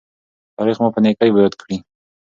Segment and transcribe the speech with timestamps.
[0.55, 1.77] تاریخ مو په نیکۍ یاد کړي.